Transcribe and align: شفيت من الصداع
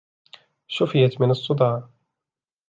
شفيت 0.67 1.21
من 1.21 1.31
الصداع 1.31 1.89